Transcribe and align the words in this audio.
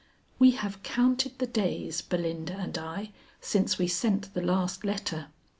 "We 0.39 0.49
have 0.57 0.81
counted 0.81 1.37
the 1.37 1.45
days, 1.45 2.01
Belinda 2.01 2.55
and 2.57 2.75
I, 2.75 3.11
since 3.39 3.77
we 3.77 3.85
sent 3.87 4.33
the 4.33 4.41
last 4.41 4.83
letter. 4.83 5.27